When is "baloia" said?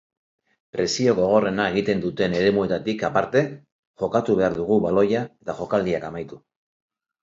4.91-5.27